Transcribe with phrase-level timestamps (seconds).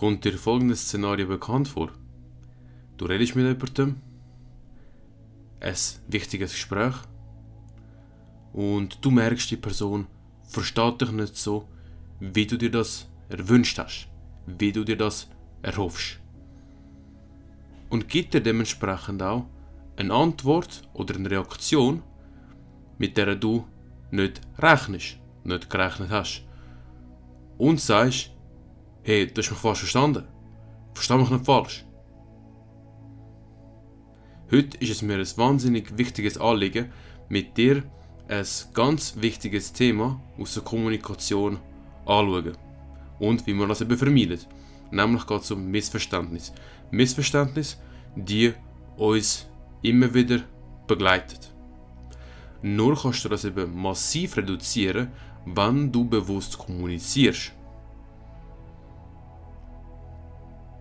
[0.00, 1.90] Kommt dir folgendes Szenario bekannt vor?
[2.96, 4.00] Du redest mit jemandem,
[5.60, 5.74] ein
[6.08, 6.94] wichtiges Gespräch,
[8.54, 10.06] und du merkst, die Person
[10.44, 11.68] versteht dich nicht so,
[12.18, 14.08] wie du dir das erwünscht hast,
[14.46, 15.28] wie du dir das
[15.60, 16.18] erhoffst.
[17.90, 19.44] Und gibt dir dementsprechend auch
[19.98, 22.02] eine Antwort oder eine Reaktion,
[22.96, 23.66] mit der du
[24.10, 26.42] nicht rechnest, nicht gerechnet hast.
[27.58, 28.30] Und sagst,
[29.02, 30.24] hey, du hast mich falsch verstanden.
[30.94, 31.84] Versteh mich nicht falsch.
[34.50, 36.92] Heute ist es mir ein wahnsinnig wichtiges Anliegen,
[37.28, 37.84] mit dir
[38.28, 41.58] ein ganz wichtiges Thema aus der Kommunikation
[42.04, 42.56] anschauen.
[43.18, 44.48] Und wie man das eben vermeidet.
[44.90, 46.52] Nämlich geht es um Missverständnis.
[46.90, 47.78] Missverständnis,
[48.16, 48.52] die
[48.96, 49.46] uns
[49.82, 50.40] immer wieder
[50.86, 51.52] begleitet.
[52.62, 55.08] Nur kannst du das eben massiv reduzieren,
[55.46, 57.52] wenn du bewusst kommunizierst.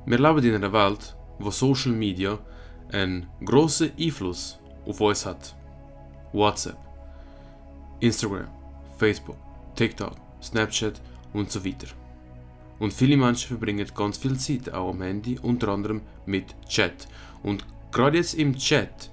[0.05, 2.39] Wir leben in einer Welt, wo Social Media
[2.92, 5.55] einen großen Einfluss auf uns hat.
[6.33, 6.78] WhatsApp,
[8.00, 8.47] Instagram,
[8.97, 9.38] Facebook,
[9.75, 11.02] TikTok, Snapchat
[11.33, 11.88] und so weiter.
[12.80, 17.08] Und viele Menschen verbringen ganz viel Zeit auch am Handy, unter anderem mit Chat.
[17.44, 19.11] Und gerade jetzt im Chat,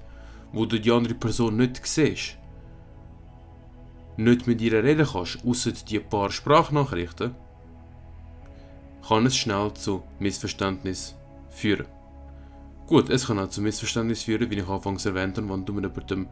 [0.53, 2.37] wo du die andere Person nicht siehst,
[4.15, 7.35] nicht mit ihr reden kannst, außer die paar Sprachnachrichten,
[9.07, 11.15] kann es schnell zu Missverständnis
[11.49, 11.87] führen.
[12.87, 15.85] Gut, es kann auch zu Missverständnis führen, wie ich anfangs erwähnt habe, wenn du mit
[15.85, 16.27] jemandem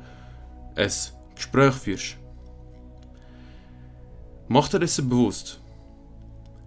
[0.75, 0.91] ein
[1.35, 2.17] Gespräch führst.
[4.47, 5.59] Mach dir das bewusst.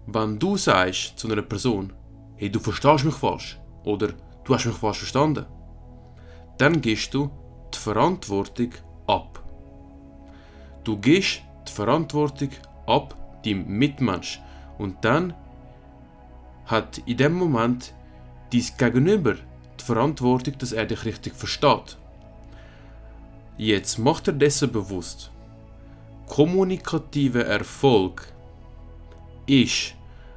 [0.07, 1.93] Wenn du sagst zu einer Person,
[2.37, 4.09] hey, du verstehst mich falsch oder
[4.43, 5.45] du hast mich falsch verstanden,
[6.57, 7.29] dann gehst du
[7.73, 8.71] die Verantwortung
[9.05, 9.43] ab.
[10.83, 12.49] Du gehst die Verantwortung
[12.87, 14.41] ab deinem Mitmensch
[14.79, 15.33] und dann
[16.69, 17.93] hat in dem Moment
[18.53, 19.35] dein Gegenüber
[19.79, 21.97] die Verantwortung, dass er dich richtig versteht.
[23.57, 25.31] Jetzt macht er dessen bewusst.
[26.27, 28.31] Kommunikativer Erfolg
[29.47, 29.95] ist,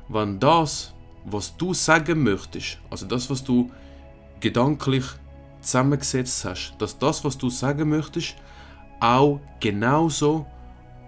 [0.09, 0.95] wenn das,
[1.27, 3.71] was du sagen möchtest, also das, was du
[4.41, 5.05] gedanklich
[5.61, 8.37] zusammengesetzt hast, dass das, was du sagen möchtest,
[9.01, 10.47] auch genauso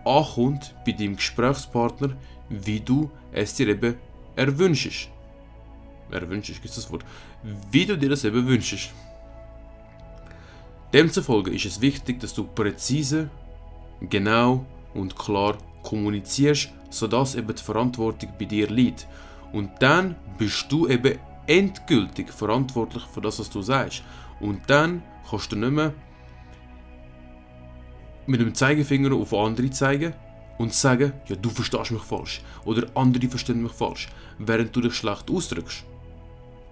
[0.04, 2.10] ankommt bei deinem Gesprächspartner,
[2.50, 3.96] wie du es dir eben
[4.36, 5.13] erwünschst
[6.10, 7.04] erwünschst, ist das Wort,
[7.70, 8.90] wie du dir das eben wünschst.
[10.92, 13.28] Demzufolge ist es wichtig, dass du präzise,
[14.00, 14.64] genau
[14.94, 19.06] und klar kommunizierst, sodass eben die Verantwortung bei dir liegt.
[19.52, 24.02] Und dann bist du eben endgültig verantwortlich für das, was du sagst.
[24.40, 25.92] Und dann kannst du nicht mehr
[28.26, 30.14] mit dem Zeigefinger auf andere zeigen
[30.58, 34.94] und sagen, ja, du verstehst mich falsch oder andere verstehen mich falsch, während du dich
[34.94, 35.84] schlecht ausdrückst.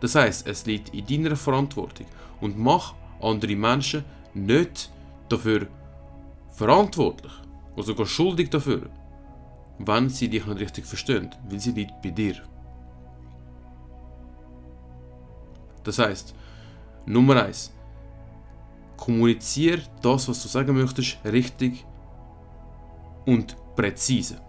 [0.03, 2.07] Das heißt, es liegt in deiner Verantwortung
[2.41, 4.05] und mach andere Menschen
[4.35, 4.91] nicht
[5.29, 5.69] dafür
[6.51, 7.33] verantwortlich
[7.75, 8.91] oder sogar schuldig dafür,
[9.79, 12.35] wenn sie dich nicht richtig verstehen, weil sie liegt bei dir.
[15.85, 16.35] Das heißt,
[17.07, 17.73] Nummer eins:
[18.97, 21.87] Kommuniziere das, was du sagen möchtest, richtig
[23.25, 24.41] und präzise.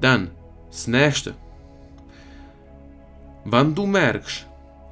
[0.00, 0.32] Dann,
[0.68, 1.36] das nächste.
[3.48, 4.44] Wenn du merkst,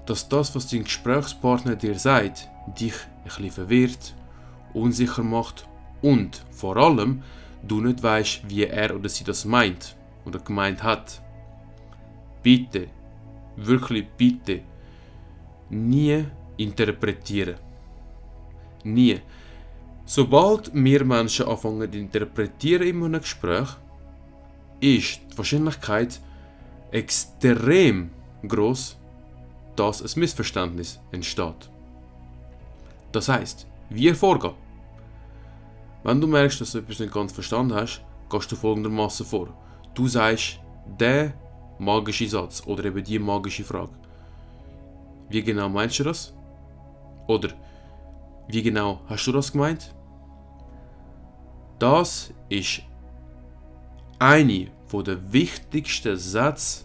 [0.06, 2.48] dass das, was dein Gesprächspartner dir sagt,
[2.78, 4.14] dich ein bisschen verwirrt,
[4.72, 5.66] unsicher macht
[6.02, 7.24] und vor allem
[7.64, 11.20] du nicht weißt, wie er oder sie das meint oder gemeint hat,
[12.44, 12.86] bitte,
[13.56, 14.60] wirklich bitte,
[15.68, 16.24] nie
[16.56, 17.56] interpretieren.
[18.84, 19.20] Nie.
[20.04, 23.70] Sobald wir Menschen anfangen zu interpretieren in einem Gespräch,
[24.78, 26.20] ist die Wahrscheinlichkeit
[26.92, 28.10] extrem
[28.48, 28.96] groß,
[29.76, 31.70] dass ein Missverständnis entsteht.
[33.12, 34.54] Das heißt, wie vorgehen?
[36.02, 39.48] Wenn du merkst, dass du etwas nicht ganz verstanden hast, gehst du folgendermaßen vor.
[39.94, 40.60] Du sagst
[41.00, 41.32] der
[41.78, 43.92] magische Satz oder eben die magische Frage.
[45.28, 46.34] Wie genau meinst du das?
[47.26, 47.50] Oder
[48.48, 49.94] wie genau hast du das gemeint?
[51.78, 52.82] Das ist
[54.18, 56.84] eine der wichtigsten Sätze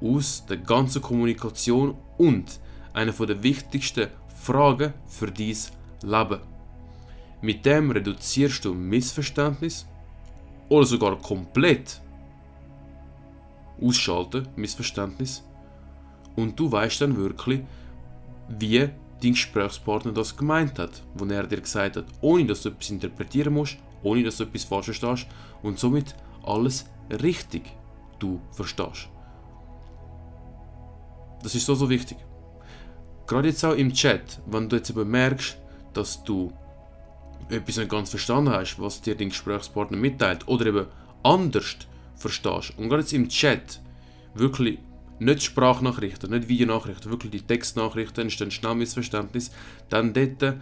[0.00, 2.60] aus der ganzen Kommunikation und
[2.92, 5.56] eine der wichtigsten Fragen für dein
[6.02, 6.40] Leben.
[7.42, 9.86] Mit dem reduzierst du Missverständnis
[10.68, 12.00] oder sogar komplett
[13.80, 15.42] ausschalten Missverständnis
[16.36, 17.62] und du weißt dann wirklich,
[18.48, 18.88] wie
[19.22, 23.54] dein Gesprächspartner das gemeint hat, wo er dir gesagt hat, ohne dass du etwas interpretieren
[23.54, 25.26] musst, ohne dass du etwas falsch verstehst
[25.62, 26.86] und somit alles
[27.22, 27.62] richtig
[28.18, 29.08] du verstehst.
[31.42, 32.18] Das ist so, so wichtig.
[33.26, 35.56] Gerade jetzt auch im Chat, wenn du jetzt eben merkst,
[35.92, 36.52] dass du
[37.48, 40.86] etwas nicht ganz verstanden hast, was dir dein Gesprächspartner mitteilt, oder eben
[41.22, 41.76] anders
[42.16, 42.74] verstehst.
[42.76, 43.80] Und gerade jetzt im Chat
[44.34, 44.78] wirklich
[45.18, 49.50] nicht Sprachnachrichten, nicht Videonachrichten, wirklich die Textnachrichten, entstehen schnell Missverständnis,
[49.88, 50.56] dann dort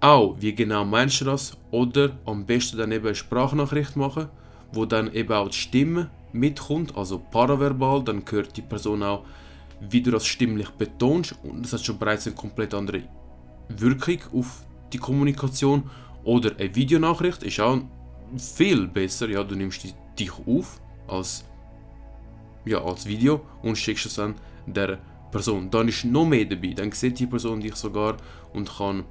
[0.00, 1.56] auch, wie genau meinst du das?
[1.70, 4.28] Oder am besten dann eben eine Sprachnachricht machen,
[4.72, 9.24] wo dann eben auch die Stimme mitkommt, also paraverbal, dann hört die Person auch,
[9.80, 13.02] wie du das stimmlich betonst und das hat schon bereits eine komplett andere
[13.68, 15.90] Wirkung auf die Kommunikation.
[16.24, 17.78] Oder eine Videonachricht ist auch
[18.36, 21.44] viel besser, ja, du nimmst dich auf als,
[22.64, 24.34] ja, als Video und schickst es dann
[24.66, 24.98] der
[25.32, 25.70] Person.
[25.70, 28.16] Dann ist noch mehr dabei, dann sieht die Person dich sogar
[28.52, 29.04] und kann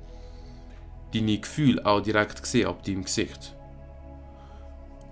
[1.14, 3.56] deine Gefühle auch direkt sehen ab deinem Gesicht.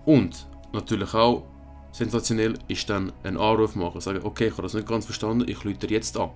[0.05, 1.43] Und natürlich auch
[1.91, 5.65] sensationell ist dann ein Anruf machen, sagen, okay, ich habe das nicht ganz verstanden, ich
[5.65, 6.29] rufe jetzt an.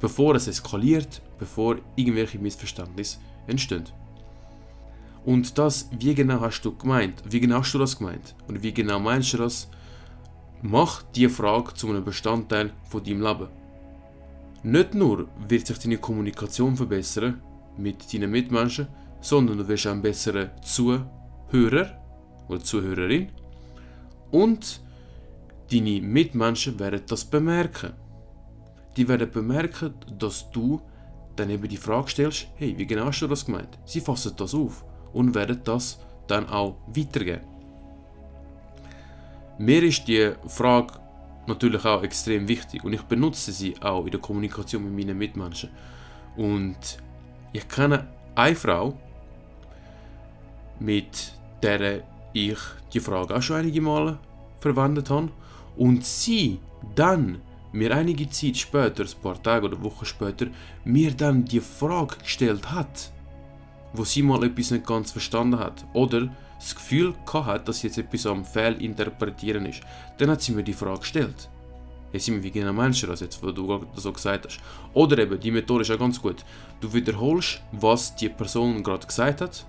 [0.00, 3.84] Bevor es eskaliert, bevor irgendwelche Missverständnisse entstehen.
[5.24, 7.22] Und das, wie genau hast du gemeint?
[7.28, 8.34] Wie genau hast du das gemeint?
[8.48, 9.68] Und wie genau meinst du das?
[10.62, 13.48] Mach die Frage zu einem Bestandteil von deinem Leben.
[14.62, 17.40] Nicht nur wird sich deine Kommunikation verbessern
[17.76, 18.88] mit deinen Mitmenschen,
[19.20, 21.98] sondern du wirst auch ein besserer Zuhörer
[22.48, 23.28] oder Zuhörerin
[24.30, 24.80] und
[25.70, 27.92] deine Mitmenschen werden das bemerken.
[28.96, 30.80] Die werden bemerken, dass du
[31.36, 33.78] dann eben die Frage stellst, hey, wie genau hast du das gemeint?
[33.84, 37.44] Sie fassen das auf und werden das dann auch weitergeben.
[39.58, 40.94] Mir ist die Frage
[41.46, 45.70] natürlich auch extrem wichtig und ich benutze sie auch in der Kommunikation mit meinen Mitmenschen.
[46.36, 46.98] Und
[47.52, 48.96] ich kenne eine Frau,
[50.78, 52.58] mit der ich
[52.92, 54.18] die Frage auch schon einige Male
[54.60, 55.28] verwendet habe
[55.76, 56.58] und sie
[56.94, 57.40] dann
[57.72, 60.46] mir einige Zeit später, ein paar Tage oder Wochen später,
[60.84, 63.10] mir dann die Frage gestellt hat
[63.92, 66.28] wo sie mal etwas nicht ganz verstanden hat oder
[66.58, 69.80] das Gefühl hat, dass jetzt etwas am Fehlinterpretieren ist.
[70.18, 71.48] Dann hat sie mir die Frage gestellt.
[72.10, 74.60] Hey Simon, wie genau du das jetzt, was du so gesagt hast?
[74.92, 76.44] Oder eben, die Methode ist ja ganz gut.
[76.80, 79.64] Du wiederholst, was die Person gerade gesagt hat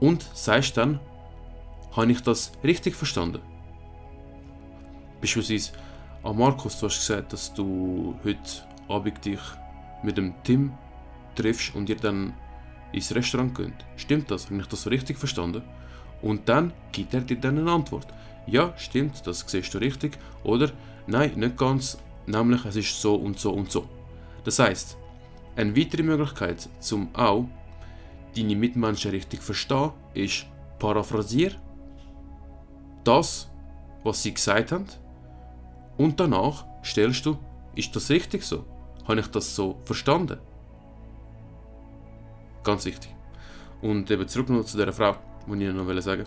[0.00, 1.00] und sagst dann,
[1.98, 3.40] habe ich das richtig verstanden?
[5.20, 5.72] Beispielsweise,
[6.22, 8.38] ah Markus, du hast gesagt, dass du heute
[8.88, 9.40] Abend dich
[10.04, 10.72] mit dem Tim
[11.34, 12.34] triffst und ihr dann
[12.92, 13.74] ins Restaurant gehen.
[13.96, 14.46] Stimmt das?
[14.46, 15.62] Habe ich das so richtig verstanden?
[16.22, 18.06] Und dann gibt er dir dann eine Antwort.
[18.46, 20.18] Ja, stimmt, das siehst du richtig.
[20.44, 20.70] Oder
[21.08, 23.88] nein, nicht ganz, nämlich es ist so und so und so.
[24.44, 24.96] Das heißt,
[25.56, 27.46] eine weitere Möglichkeit, zum auch
[28.36, 30.46] deine Mitmenschen richtig verstehen, ist
[30.78, 31.52] paraphrasier
[33.08, 33.48] das,
[34.04, 34.86] was sie gesagt haben,
[35.96, 37.38] und danach stellst du,
[37.74, 38.64] ist das richtig so?
[39.06, 40.38] Habe ich das so verstanden?
[42.62, 43.14] Ganz wichtig.
[43.80, 45.16] Und eben zurück noch zu der Frau,
[45.46, 46.26] die ich noch sagen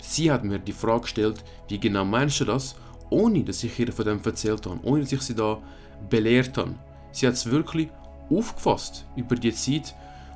[0.00, 2.76] Sie hat mir die Frage gestellt, wie genau meinst du das,
[3.10, 5.58] ohne dass ich ihr von dem erzählt habe, ohne dass ich sie da
[6.08, 6.74] belehrt habe.
[7.12, 7.88] Sie hat es wirklich
[8.30, 9.94] aufgefasst über die Zeit,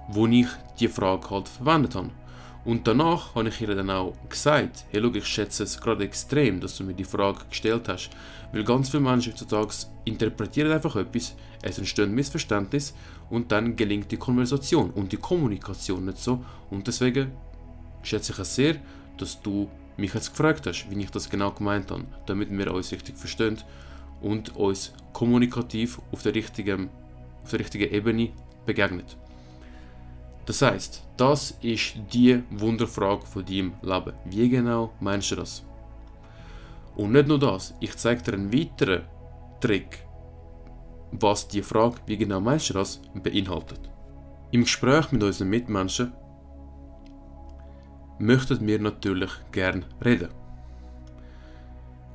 [0.09, 0.49] wo ich
[0.79, 2.11] die Frage halt verwendet habe.
[2.65, 6.61] Und danach habe ich ihr dann auch gesagt, hey, schau, ich schätze es gerade extrem,
[6.61, 8.11] dass du mir die Frage gestellt hast,
[8.53, 12.95] weil ganz viele Menschen heutzutage interpretieren einfach etwas, es entstehen Missverständnisse
[13.31, 16.45] und dann gelingt die Konversation und die Kommunikation nicht so.
[16.71, 17.33] Und deswegen
[18.03, 18.77] schätze ich es sehr,
[19.17, 22.93] dass du mich jetzt gefragt hast, wie ich das genau gemeint habe, damit wir uns
[22.93, 23.59] richtig verstehen
[24.21, 26.91] und uns kommunikativ auf der richtigen,
[27.43, 28.31] auf der richtigen Ebene
[28.67, 29.17] begegnet.
[30.47, 34.13] Das heißt, das ist die Wunderfrage von deinem Leben.
[34.25, 35.65] Wie genau meinst du das?
[36.97, 39.03] Und nicht nur das, ich zeige dir einen weiteren
[39.61, 40.05] Trick,
[41.13, 43.89] was die Frage, wie genau meinst du das, beinhaltet.
[44.51, 46.13] Im Gespräch mit unseren Mitmenschen
[48.19, 50.29] möchten wir natürlich gern reden.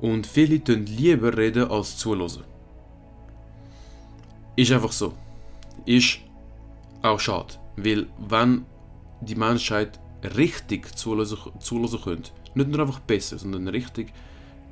[0.00, 2.44] Und viele tun lieber reden als zuhören.
[4.54, 5.14] Ist einfach so.
[5.86, 6.18] Ist
[7.02, 7.54] auch schade.
[7.84, 8.66] Weil wenn
[9.20, 10.00] die Menschheit
[10.36, 14.12] richtig zulassen könnte, nicht nur einfach besser, sondern richtig,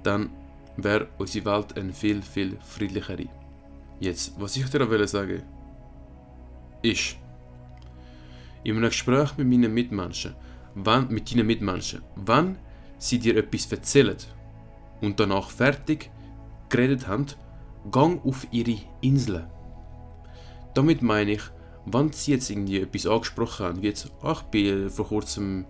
[0.02, 0.30] dann
[0.76, 3.26] wäre unsere Welt eine viel, viel friedlichere.
[4.00, 5.42] Jetzt, was ich dir auch sagen
[6.82, 7.16] ist,
[8.64, 10.34] in einem Gespräch mit meinen Mitmenschen,
[10.74, 12.58] wenn, mit deinen Mitmenschen, wenn
[12.98, 14.16] sie dir etwas erzählen
[15.00, 16.10] und danach fertig
[16.68, 17.26] geredet haben,
[17.90, 19.48] gang auf ihre Insel.
[20.74, 21.42] Damit meine ich,
[21.86, 25.64] wenn sie jetzt irgendwie etwas angesprochen haben, wie jetzt, ach, ich bin vor kurzem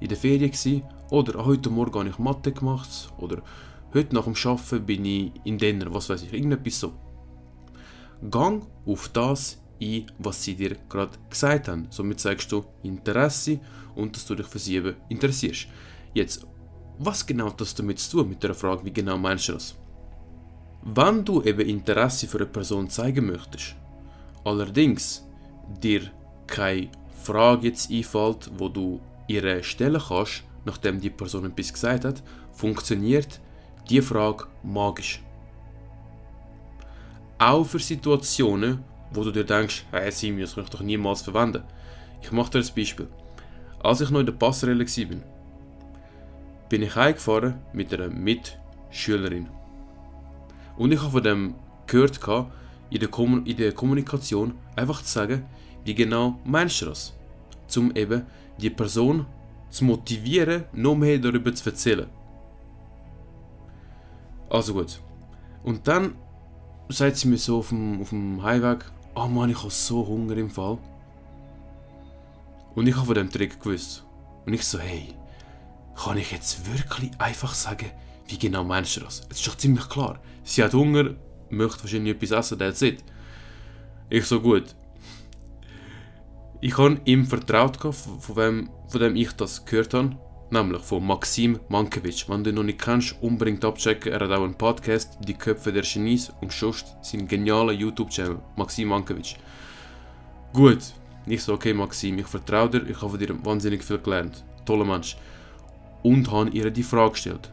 [0.00, 3.42] in der Ferien gewesen, oder heute Morgen habe ich Mathe gemacht, oder
[3.92, 6.92] heute nach dem Arbeiten bin ich in Denner, was weiß ich, irgendetwas so.
[8.30, 11.86] Gang auf das ein, was sie dir gerade gesagt haben.
[11.90, 13.60] Somit zeigst du Interesse
[13.94, 15.66] und dass du dich für sie eben interessierst.
[16.14, 16.46] Jetzt,
[16.98, 19.74] was genau hat das damit zu tun mit der Frage, wie genau meinst du das?
[20.82, 23.74] Wenn du eben Interesse für eine Person zeigen möchtest,
[24.44, 25.23] allerdings
[25.82, 26.10] dir
[26.46, 26.88] keine
[27.22, 33.40] Frage jetzt einfällt, wo du ihre stellen kannst, nachdem die Person etwas gesagt hat, funktioniert
[33.88, 35.22] die Frage magisch.
[37.38, 41.62] Auch für Situationen, wo du dir denkst, hey Simi, das kann ich doch niemals verwenden.
[42.22, 43.08] Ich mache dir ein Beispiel.
[43.82, 45.16] Als ich noch in der Passerelle war,
[46.68, 49.48] bin ich heimgefahren mit einer Mitschülerin.
[50.76, 51.54] Und ich habe von dem
[51.86, 52.20] gehört,
[52.94, 55.44] in der, Kom in der Kommunikation einfach zu sagen,
[55.84, 57.12] wie genau meinst du das?
[57.76, 58.24] Um eben
[58.58, 59.26] die Person
[59.68, 62.06] zu motivieren, noch mehr darüber zu erzählen.
[64.48, 65.00] Also gut.
[65.64, 66.14] Und dann
[66.88, 68.84] sagt sie mir so auf dem, auf dem Heimweg,
[69.16, 70.78] oh Mann, ich habe so Hunger im Fall.
[72.76, 74.04] Und ich habe von dem Trick gewusst.
[74.46, 75.14] Und ich so, hey,
[75.96, 77.90] kann ich jetzt wirklich einfach sagen,
[78.28, 79.26] wie genau meinst du das?
[79.30, 80.20] Es ist doch ziemlich klar.
[80.44, 81.16] Sie hat Hunger,
[81.54, 83.02] möchte wahrscheinlich etwas essen, that's it.
[84.10, 84.74] Ich so gut.
[86.60, 90.16] Ich habe ihm vertraut, von wem, von dem ich das gehört habe,
[90.50, 92.28] nämlich von Maxim Mankiewicz.
[92.28, 94.12] Wenn du ihn noch nicht kennst, unbedingt abchecken.
[94.12, 98.88] Er hat auch einen Podcast, Die Köpfe der Genies und sonst seinen genialen YouTube-Channel, Maxim
[98.88, 99.34] Mankiewicz.
[100.52, 100.78] Gut,
[101.26, 104.44] ich so, okay Maxim, ich vertraue dir, ich habe von dir wahnsinnig viel gelernt.
[104.64, 105.16] Toller Mensch.
[106.02, 107.50] Und habe ihr die Frage gestellt.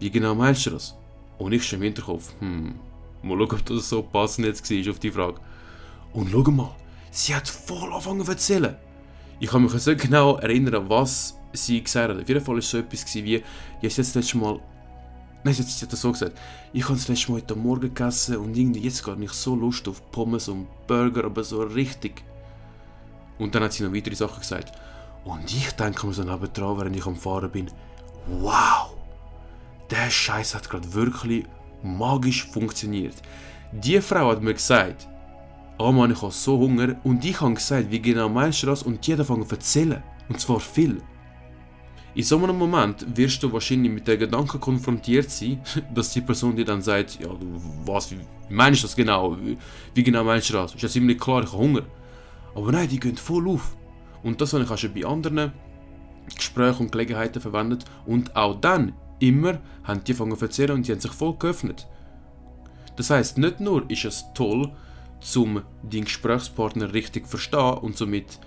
[0.00, 0.97] Wie genau meinst du das?
[1.38, 2.74] Und ich schon im Hinterkopf, hm,
[3.22, 5.40] mal schauen, ob das so passend jetzt war auf die Frage.
[6.12, 6.74] Und schau mal,
[7.10, 8.76] sie hat voll angefangen zu erzählen.
[9.40, 12.20] Ich kann mich so genau erinnern, was sie gesagt hat.
[12.20, 13.46] Auf jeden Fall war es so etwas wie, ich habe
[13.82, 14.60] jetzt das letzte Mal,
[15.44, 16.38] nein, sie hat das so gesagt,
[16.72, 19.86] ich habe das letzte Mal heute Morgen gegessen und irgendwie jetzt gar nicht so Lust
[19.86, 22.24] auf Pommes und Burger, aber so richtig.
[23.38, 24.72] Und dann hat sie noch weitere Sachen gesagt.
[25.24, 27.70] Und ich denke mir so nebendran, während ich am Fahren bin,
[28.40, 28.87] wow,
[29.90, 31.44] der Scheiß hat gerade wirklich
[31.82, 33.14] magisch funktioniert.
[33.72, 35.08] Die Frau hat mir gesagt,
[35.78, 38.82] oh Mann, ich habe so Hunger und ich habe gesagt, wie genau meinst du das
[38.82, 40.02] und jeder fängt an erzählen.
[40.28, 41.00] Und zwar viel.
[42.14, 45.60] In so einem Moment wirst du wahrscheinlich mit der Gedanke konfrontiert sein,
[45.94, 47.28] dass die Person dir dann sagt, ja,
[47.84, 48.18] was, wie
[48.48, 49.36] meinst du das genau?
[49.38, 49.56] Wie,
[49.94, 50.74] wie genau meinst du das?
[50.74, 51.82] Ist ja ziemlich klar, ich habe Hunger.
[52.54, 53.76] Aber nein, die gehen voll auf.
[54.22, 55.52] Und das habe ich auch schon bei anderen
[56.34, 57.84] Gesprächen und Gelegenheiten verwendet.
[58.04, 61.86] Und auch dann, immer, haben die angefangen zu erzählen und die haben sich voll geöffnet.
[62.96, 64.72] Das heißt, nicht nur ist es toll,
[65.36, 68.38] um den Gesprächspartner richtig zu verstehen und somit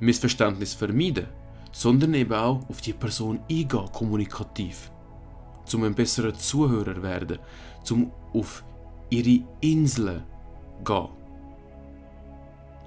[0.00, 1.26] Missverständnis vermeiden,
[1.72, 4.90] sondern eben auch auf die Person eingehen, kommunikativ.
[5.64, 7.38] Zum ein besserer Zuhörer werden,
[7.82, 8.64] zum auf
[9.10, 10.22] ihre Inseln
[10.84, 11.08] gehen.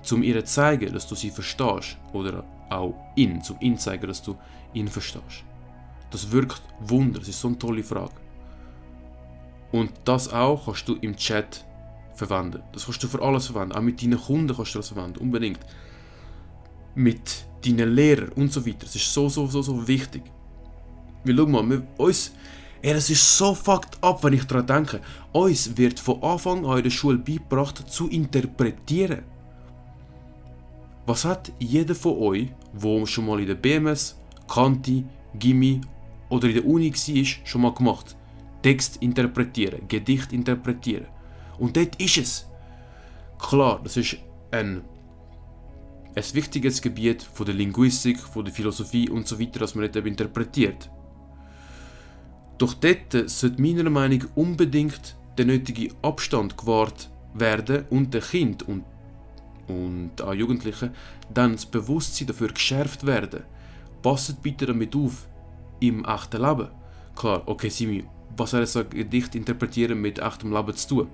[0.01, 4.37] Zum ihr zeigen, dass du sie verstehst oder auch ihn, zum ihn zeigen, dass du
[4.73, 5.46] ihn verstehst.
[6.11, 8.13] Das wirkt Wunder, das ist so eine tolle Frage.
[9.71, 11.65] Und das auch kannst du im Chat
[12.13, 12.63] verwenden.
[12.71, 13.73] Das kannst du für alles verwenden.
[13.73, 15.59] Auch mit deinen Kunden kannst du das verwenden, unbedingt.
[16.95, 18.79] Mit deinen Lehrern und so weiter.
[18.81, 20.23] Das ist so, so, so, so wichtig.
[21.23, 22.31] Weil schau mal, wir, uns,
[22.81, 25.01] ey, das ist so fucked up, wenn ich daran denke.
[25.33, 29.23] Uns wird von Anfang an in der Schule beigebracht, zu interpretieren.
[31.05, 35.81] Was hat jeder von euch, wo schon mal in der BMS, Kanti, Gimmi
[36.29, 38.15] oder in der Uni war, schon mal gemacht?
[38.61, 41.07] Text interpretieren, Gedicht interpretieren.
[41.57, 42.47] Und dort ist es.
[43.39, 44.17] Klar, das ist
[44.51, 44.81] ein,
[46.15, 49.95] ein wichtiges Gebiet von der Linguistik, von der Philosophie und so weiter, das man nicht
[49.95, 50.89] interpretiert.
[52.57, 58.63] Doch dort sollte meiner Meinung nach unbedingt der nötige Abstand gewahrt werden und der Kind
[58.63, 58.83] und,
[59.67, 60.91] und auch Jugendlichen
[61.31, 63.43] dann das Bewusstsein dafür geschärft werden.
[64.01, 65.27] Passet bitte damit auf
[65.79, 66.69] im echten Leben.
[67.15, 68.05] Klar, okay, Simi,
[68.35, 71.07] was soll ein Gedicht interpretieren mit echtem Leben zu tun?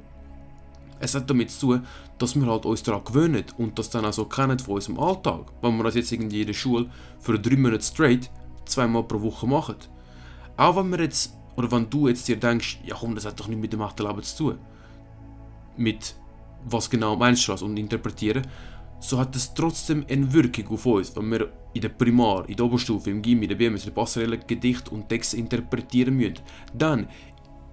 [1.00, 1.86] Es hat damit zu tun,
[2.18, 5.46] dass wir halt uns daran gewöhnen und das dann auch so kennen von unserem Alltag.
[5.62, 6.90] Wenn wir das jetzt irgendwie in der Schule
[7.20, 8.30] für drei Monate straight
[8.66, 9.76] zweimal pro Woche machen.
[10.56, 13.48] Auch wenn wir jetzt, oder wenn du jetzt dir denkst, ja komm, das hat doch
[13.48, 14.60] nicht mit dem echten Leben zu tun.
[15.76, 16.16] Mit
[16.66, 18.48] was genau meinst du das und interpretieren,
[19.04, 22.66] so hat es trotzdem eine Wirkung auf uns, wenn wir in der Primar, in der
[22.66, 26.40] Oberstufe, im Gimmi, in der BMS, in der Passerelle Gedicht und Text interpretieren müssen.
[26.74, 27.08] Dann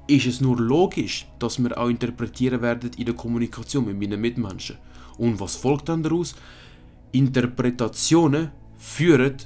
[0.09, 4.77] ist es nur logisch, dass wir auch interpretieren werden in der Kommunikation mit meinen Mitmenschen.
[5.19, 6.35] Und was folgt dann daraus?
[7.13, 9.37] Interpretationen führen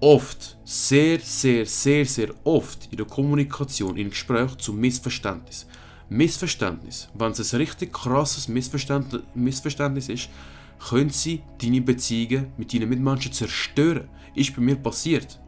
[0.00, 5.66] oft, sehr, sehr, sehr, sehr oft in der Kommunikation, in Gespräch zu Missverständnis.
[6.08, 10.30] Missverständnis, wenn es ein richtig krasses Missverständnis ist,
[10.78, 14.08] können sie deine Beziehungen mit deinen Mitmenschen zerstören.
[14.34, 15.40] Ist bei mir passiert.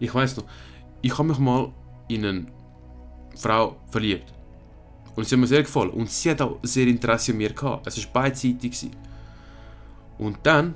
[0.00, 0.44] Ich weiß noch,
[1.00, 1.72] ich habe mich mal
[2.08, 2.46] in eine
[3.36, 4.32] Frau verliebt.
[5.16, 5.90] Und sie hat mir sehr gefallen.
[5.90, 7.86] Und sie hat auch sehr Interesse an mir gehabt.
[7.86, 8.90] Es war beidseitig.
[10.18, 10.74] Und dann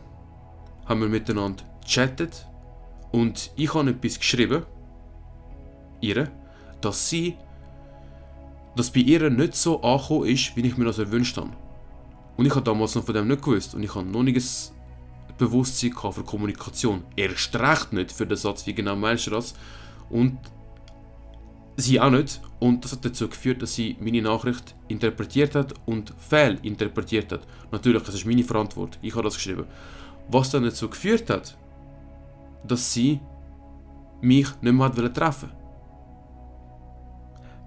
[0.86, 2.46] haben wir miteinander gechattet
[3.12, 4.64] und ich habe etwas geschrieben,
[6.00, 6.30] ihr,
[6.80, 7.36] dass sie,
[8.76, 11.50] dass bei ihr nicht so angekommen ist, wie ich mir das erwünscht habe.
[12.38, 15.36] Und ich habe damals noch von dem nicht gewusst und ich habe noch nicht ein
[15.38, 17.02] Bewusstsein für Kommunikation.
[17.16, 19.54] Erst recht nicht für den Satz, wie genau meinst du das?
[20.08, 20.38] Und
[21.76, 22.40] sie auch nicht.
[22.60, 27.40] Und das hat dazu geführt, dass sie meine Nachricht interpretiert hat und fehlinterpretiert hat.
[27.72, 29.02] Natürlich, das ist meine Verantwortung.
[29.02, 29.64] Ich habe das geschrieben.
[30.28, 31.58] Was dann dazu geführt hat,
[32.64, 33.18] dass sie
[34.20, 35.50] mich nicht mehr treffen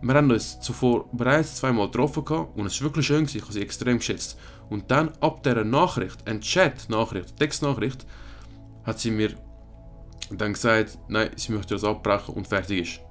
[0.03, 2.23] Wir haben uns zuvor bereits zweimal getroffen
[2.55, 4.39] und es war wirklich schön, ich habe sie extrem geschätzt.
[4.69, 8.05] Und dann ab dieser Nachricht, ein Chat-Nachricht, Textnachricht,
[8.83, 9.35] hat sie mir
[10.31, 13.01] dann gesagt, nein, sie möchte das abbrechen und fertig ist.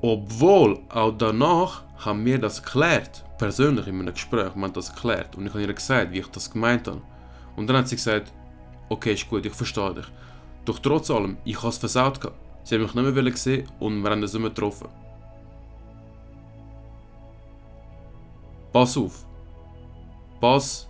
[0.00, 5.36] Obwohl, auch danach haben wir das geklärt, persönlich in einem Gespräch, wir haben das geklärt
[5.36, 7.02] und ich habe ihr gesagt, wie ich das gemeint habe.
[7.56, 8.32] Und dann hat sie gesagt,
[8.88, 10.06] okay, ist gut, ich verstehe dich.
[10.64, 12.47] Doch trotz allem, ich habe es versaut gehabt.
[12.68, 14.88] Sie haben mich nicht mehr gesehen und wir haben uns nicht mehr getroffen.
[18.74, 19.24] Pass auf.
[20.38, 20.86] Pass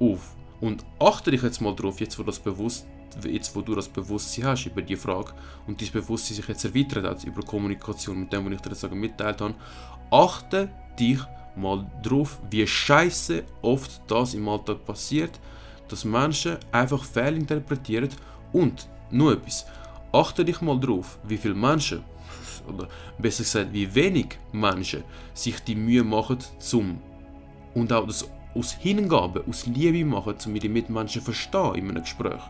[0.00, 0.34] auf.
[0.60, 2.88] Und achte dich jetzt mal drauf, jetzt wo, das bewusst,
[3.24, 5.32] jetzt, wo du das Bewusstsein hast über die Frage
[5.68, 8.90] und dein Bewusstsein sich jetzt erweitert hat über Kommunikation mit dem, was ich dir jetzt
[8.90, 9.54] mitgeteilt habe,
[10.10, 11.20] achte dich
[11.54, 15.38] mal drauf, wie scheiße oft das im Alltag passiert,
[15.86, 18.08] dass Menschen einfach fehlinterpretieren
[18.52, 19.66] und nur etwas.
[20.12, 22.04] Achte dich mal drauf, wie viele Menschen,
[22.68, 22.86] oder
[23.18, 27.00] besser gesagt, wie wenig Menschen sich die Mühe machen, zum
[27.74, 32.02] und auch das aus Hingabe, aus Liebe machen, um ihre Mitmenschen zu verstehen in einem
[32.02, 32.42] Gespräch.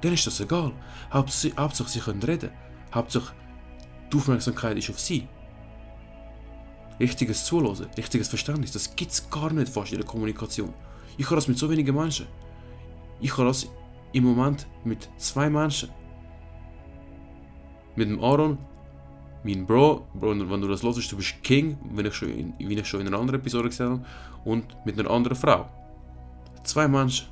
[0.00, 0.72] Dann ist das egal.
[1.12, 2.50] Hauptsache, sie können reden.
[2.94, 3.34] Hauptsache,
[4.12, 5.26] die Aufmerksamkeit ist auf sie.
[7.00, 10.72] Richtiges Zuhören, richtiges Verständnis, das gibt es gar nicht fast in der Kommunikation.
[11.18, 12.26] Ich habe das mit so wenigen Menschen.
[13.20, 13.68] Ich habe das
[14.12, 15.90] im Moment mit zwei Menschen.
[17.96, 18.58] Mit dem Aaron,
[19.42, 22.74] mein Bro, Bro, wenn du das hörst, du bist King, wie ich, schon in, wie
[22.74, 24.04] ich schon in einer anderen Episode gesagt habe,
[24.44, 25.66] und mit einer anderen Frau.
[26.62, 27.28] Zwei Menschen.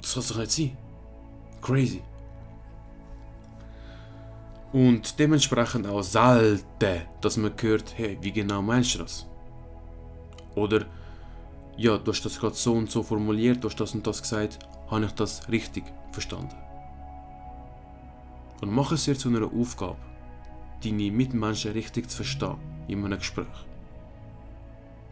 [0.00, 0.76] Das kann doch nicht sein.
[1.60, 2.02] Crazy.
[4.72, 9.26] Und dementsprechend auch selten, dass man hört, hey, wie genau meinst du das?
[10.54, 10.86] Oder,
[11.76, 14.58] ja, du hast das gerade so und so formuliert, du hast das und das gesagt,
[14.90, 16.54] habe ich das richtig verstanden?
[18.62, 19.98] Und mach es dir zu einer Aufgabe,
[20.82, 23.66] deine Mitmenschen richtig zu verstehen in einem Gespräch.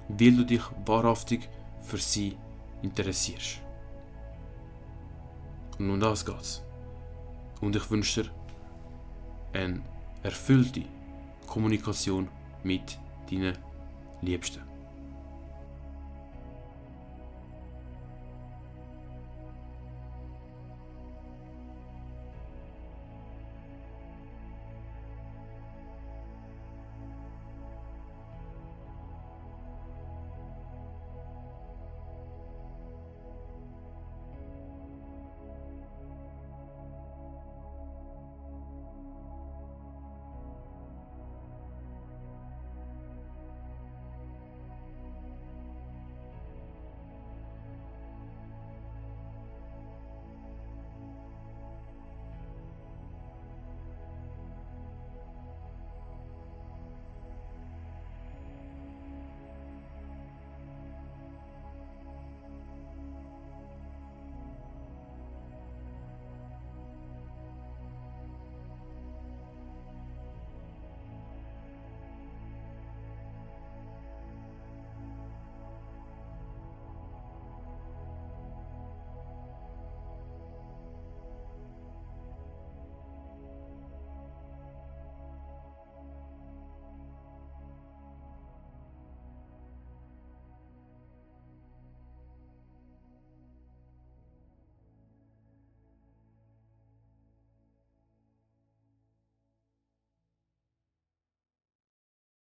[0.09, 1.49] Weil du dich wahrhaftig
[1.83, 2.37] für sie
[2.83, 3.61] interessierst.
[5.79, 6.63] Und um das geht's.
[7.61, 8.31] Und ich wünsche dir
[9.53, 9.83] eine
[10.23, 10.85] erfüllte
[11.47, 12.29] Kommunikation
[12.63, 13.59] mit deinen
[14.23, 14.70] Liebsten.